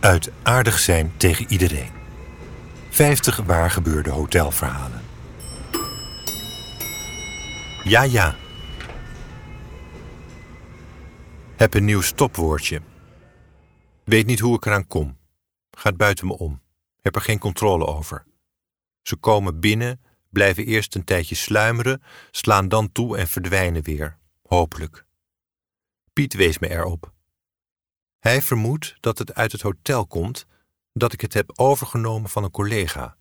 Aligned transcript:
Uit 0.00 0.30
aardig 0.42 0.78
zijn 0.78 1.12
tegen 1.16 1.46
iedereen. 1.48 1.90
50 2.90 3.36
waar 3.36 3.70
gebeurde 3.70 4.10
hotelverhalen. 4.10 5.02
Ja, 7.84 8.02
ja. 8.02 8.36
Heb 11.56 11.74
een 11.74 11.84
nieuw 11.84 12.00
stopwoordje. 12.00 12.80
Weet 14.04 14.26
niet 14.26 14.40
hoe 14.40 14.56
ik 14.56 14.66
eraan 14.66 14.86
kom. 14.86 15.18
Gaat 15.70 15.96
buiten 15.96 16.26
me 16.26 16.38
om. 16.38 16.62
Heb 17.00 17.14
er 17.14 17.20
geen 17.20 17.38
controle 17.38 17.86
over. 17.86 18.24
Ze 19.02 19.16
komen 19.16 19.60
binnen, 19.60 20.00
blijven 20.30 20.64
eerst 20.64 20.94
een 20.94 21.04
tijdje 21.04 21.34
sluimeren, 21.34 22.02
slaan 22.30 22.68
dan 22.68 22.92
toe 22.92 23.16
en 23.16 23.28
verdwijnen 23.28 23.82
weer. 23.82 24.18
Hopelijk. 24.42 25.06
Piet 26.12 26.34
wees 26.34 26.58
me 26.58 26.70
erop. 26.70 27.12
Hij 28.28 28.42
vermoedt 28.42 28.96
dat 29.00 29.18
het 29.18 29.34
uit 29.34 29.52
het 29.52 29.60
hotel 29.60 30.06
komt, 30.06 30.46
dat 30.92 31.12
ik 31.12 31.20
het 31.20 31.34
heb 31.34 31.52
overgenomen 31.54 32.30
van 32.30 32.44
een 32.44 32.50
collega. 32.50 33.16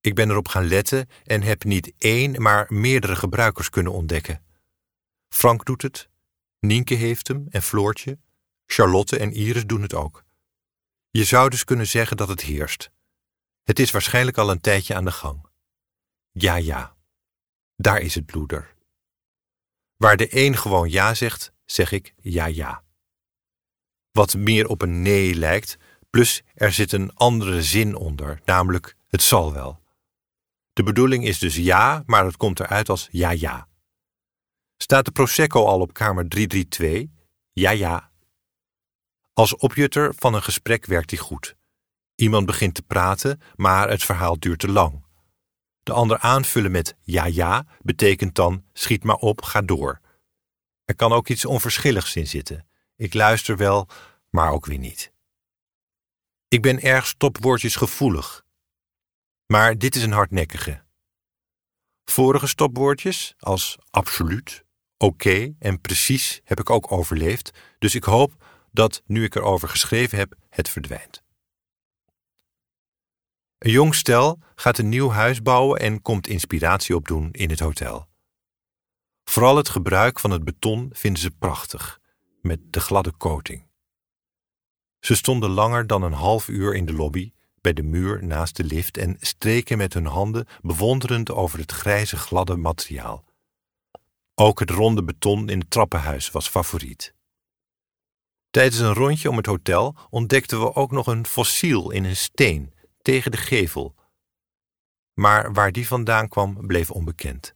Ik 0.00 0.14
ben 0.14 0.30
erop 0.30 0.48
gaan 0.48 0.66
letten 0.66 1.08
en 1.24 1.42
heb 1.42 1.64
niet 1.64 1.92
één, 1.98 2.42
maar 2.42 2.66
meerdere 2.68 3.16
gebruikers 3.16 3.70
kunnen 3.70 3.92
ontdekken. 3.92 4.44
Frank 5.28 5.64
doet 5.64 5.82
het, 5.82 6.08
Nienke 6.60 6.94
heeft 6.94 7.28
hem 7.28 7.46
en 7.50 7.62
Floortje, 7.62 8.18
Charlotte 8.66 9.18
en 9.18 9.32
Iris 9.32 9.66
doen 9.66 9.82
het 9.82 9.94
ook. 9.94 10.24
Je 11.10 11.24
zou 11.24 11.50
dus 11.50 11.64
kunnen 11.64 11.86
zeggen 11.86 12.16
dat 12.16 12.28
het 12.28 12.40
heerst. 12.40 12.90
Het 13.62 13.78
is 13.78 13.90
waarschijnlijk 13.90 14.38
al 14.38 14.50
een 14.50 14.60
tijdje 14.60 14.94
aan 14.94 15.04
de 15.04 15.12
gang. 15.12 15.46
Ja, 16.30 16.56
ja. 16.56 16.96
Daar 17.76 18.00
is 18.00 18.14
het 18.14 18.26
bloeder. 18.26 18.74
Waar 19.96 20.16
de 20.16 20.28
een 20.30 20.56
gewoon 20.56 20.90
ja 20.90 21.14
zegt, 21.14 21.52
zeg 21.64 21.92
ik 21.92 22.14
ja, 22.16 22.46
ja. 22.46 22.84
Wat 24.14 24.34
meer 24.34 24.66
op 24.66 24.82
een 24.82 25.02
nee 25.02 25.34
lijkt, 25.34 25.76
plus 26.10 26.42
er 26.54 26.72
zit 26.72 26.92
een 26.92 27.14
andere 27.14 27.62
zin 27.62 27.94
onder, 27.96 28.40
namelijk 28.44 28.96
het 29.08 29.22
zal 29.22 29.52
wel. 29.52 29.80
De 30.72 30.82
bedoeling 30.82 31.24
is 31.24 31.38
dus 31.38 31.56
ja, 31.56 32.02
maar 32.06 32.24
het 32.24 32.36
komt 32.36 32.60
eruit 32.60 32.88
als 32.88 33.08
ja, 33.10 33.30
ja. 33.30 33.68
Staat 34.76 35.04
de 35.04 35.10
Prosecco 35.10 35.64
al 35.64 35.80
op 35.80 35.92
kamer 35.92 36.28
332? 36.28 37.08
Ja, 37.52 37.70
ja. 37.70 38.10
Als 39.32 39.56
opjutter 39.56 40.14
van 40.16 40.34
een 40.34 40.42
gesprek 40.42 40.86
werkt 40.86 41.10
hij 41.10 41.18
goed. 41.18 41.56
Iemand 42.14 42.46
begint 42.46 42.74
te 42.74 42.82
praten, 42.82 43.40
maar 43.54 43.88
het 43.88 44.04
verhaal 44.04 44.38
duurt 44.38 44.58
te 44.58 44.70
lang. 44.70 45.04
De 45.82 45.92
ander 45.92 46.18
aanvullen 46.18 46.70
met 46.70 46.96
ja, 47.02 47.24
ja 47.24 47.66
betekent 47.82 48.34
dan 48.34 48.64
schiet 48.72 49.04
maar 49.04 49.16
op, 49.16 49.42
ga 49.42 49.62
door. 49.62 50.00
Er 50.84 50.96
kan 50.96 51.12
ook 51.12 51.28
iets 51.28 51.44
onverschilligs 51.44 52.16
in 52.16 52.26
zitten. 52.26 52.66
Ik 52.96 53.14
luister 53.14 53.56
wel, 53.56 53.88
maar 54.30 54.50
ook 54.50 54.66
weer 54.66 54.78
niet. 54.78 55.12
Ik 56.48 56.62
ben 56.62 56.80
erg 56.80 57.06
stopwoordjes 57.06 57.76
gevoelig. 57.76 58.44
Maar 59.46 59.78
dit 59.78 59.94
is 59.94 60.02
een 60.02 60.12
hardnekkige. 60.12 60.82
Vorige 62.04 62.46
stopwoordjes, 62.46 63.34
als 63.38 63.78
absoluut, 63.90 64.64
oké 64.96 65.54
en 65.58 65.80
precies, 65.80 66.40
heb 66.44 66.60
ik 66.60 66.70
ook 66.70 66.92
overleefd, 66.92 67.50
dus 67.78 67.94
ik 67.94 68.04
hoop 68.04 68.44
dat, 68.72 69.02
nu 69.06 69.24
ik 69.24 69.34
erover 69.34 69.68
geschreven 69.68 70.18
heb, 70.18 70.34
het 70.48 70.68
verdwijnt. 70.68 71.22
Een 73.58 73.70
jong 73.70 73.94
stel 73.94 74.38
gaat 74.54 74.78
een 74.78 74.88
nieuw 74.88 75.10
huis 75.10 75.42
bouwen 75.42 75.80
en 75.80 76.02
komt 76.02 76.26
inspiratie 76.26 76.96
opdoen 76.96 77.32
in 77.32 77.50
het 77.50 77.60
hotel. 77.60 78.08
Vooral 79.24 79.56
het 79.56 79.68
gebruik 79.68 80.20
van 80.20 80.30
het 80.30 80.44
beton 80.44 80.90
vinden 80.92 81.22
ze 81.22 81.30
prachtig, 81.30 82.00
met 82.44 82.72
de 82.72 82.80
gladde 82.80 83.16
coating. 83.16 83.66
Ze 85.00 85.14
stonden 85.14 85.50
langer 85.50 85.86
dan 85.86 86.02
een 86.02 86.12
half 86.12 86.48
uur 86.48 86.74
in 86.74 86.86
de 86.86 86.92
lobby, 86.92 87.32
bij 87.60 87.72
de 87.72 87.82
muur 87.82 88.24
naast 88.24 88.56
de 88.56 88.64
lift 88.64 88.96
en 88.96 89.16
streken 89.20 89.78
met 89.78 89.94
hun 89.94 90.06
handen 90.06 90.46
bewonderend 90.60 91.30
over 91.30 91.58
het 91.58 91.72
grijze 91.72 92.16
gladde 92.16 92.56
materiaal. 92.56 93.24
Ook 94.34 94.60
het 94.60 94.70
ronde 94.70 95.04
beton 95.04 95.48
in 95.48 95.58
het 95.58 95.70
trappenhuis 95.70 96.30
was 96.30 96.48
favoriet. 96.48 97.14
Tijdens 98.50 98.78
een 98.78 98.94
rondje 98.94 99.30
om 99.30 99.36
het 99.36 99.46
hotel 99.46 99.96
ontdekten 100.10 100.60
we 100.60 100.74
ook 100.74 100.90
nog 100.90 101.06
een 101.06 101.26
fossiel 101.26 101.90
in 101.90 102.04
een 102.04 102.16
steen 102.16 102.74
tegen 103.02 103.30
de 103.30 103.36
gevel. 103.36 103.94
Maar 105.12 105.52
waar 105.52 105.72
die 105.72 105.86
vandaan 105.86 106.28
kwam, 106.28 106.66
bleef 106.66 106.90
onbekend. 106.90 107.54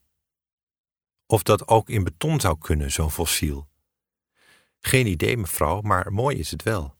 Of 1.27 1.43
dat 1.43 1.69
ook 1.69 1.89
in 1.89 2.05
beton 2.05 2.41
zou 2.41 2.59
kunnen, 2.59 2.93
zo'n 2.93 3.11
fossiel. 3.11 3.68
Geen 4.81 5.06
idee, 5.06 5.37
mevrouw, 5.37 5.81
maar 5.81 6.12
mooi 6.12 6.39
is 6.39 6.50
het 6.50 6.62
wel. 6.62 6.97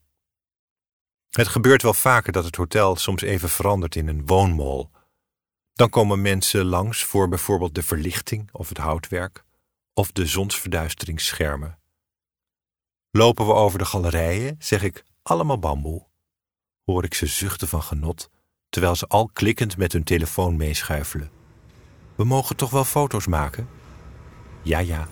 Het 1.29 1.47
gebeurt 1.47 1.81
wel 1.81 1.93
vaker 1.93 2.31
dat 2.31 2.43
het 2.43 2.55
hotel 2.55 2.95
soms 2.95 3.21
even 3.21 3.49
verandert 3.49 3.95
in 3.95 4.07
een 4.07 4.25
woonmol. 4.25 4.89
Dan 5.73 5.89
komen 5.89 6.21
mensen 6.21 6.65
langs 6.65 7.03
voor 7.03 7.29
bijvoorbeeld 7.29 7.75
de 7.75 7.83
verlichting 7.83 8.49
of 8.51 8.69
het 8.69 8.77
houtwerk 8.77 9.43
of 9.93 10.11
de 10.11 10.25
zonsverduisteringsschermen. 10.25 11.79
Lopen 13.11 13.45
we 13.45 13.53
over 13.53 13.79
de 13.79 13.85
galerijen, 13.85 14.55
zeg 14.59 14.83
ik 14.83 15.03
allemaal 15.21 15.59
bamboe. 15.59 16.07
Hoor 16.85 17.03
ik 17.03 17.13
ze 17.13 17.25
zuchten 17.25 17.67
van 17.67 17.83
genot, 17.83 18.29
terwijl 18.69 18.95
ze 18.95 19.07
al 19.07 19.29
klikkend 19.33 19.77
met 19.77 19.93
hun 19.93 20.03
telefoon 20.03 20.57
meeschuifelen. 20.57 21.31
We 22.15 22.23
mogen 22.23 22.55
toch 22.55 22.69
wel 22.69 22.83
foto's 22.83 23.27
maken? 23.27 23.69
Ja, 24.61 24.79
ja. 24.79 25.07